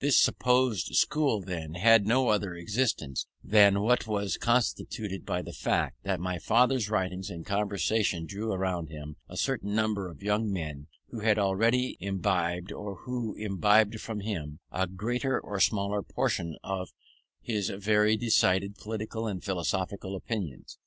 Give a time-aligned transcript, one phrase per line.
[0.00, 6.02] This supposed school, then, had no other existence than what was constituted by the fact,
[6.02, 10.86] that my father's writings and conversation drew round him a certain number of young men
[11.08, 16.88] who had already imbibed, or who imbibed from him, a greater or smaller portion of
[17.42, 20.78] his very decided political and philosophical opinions.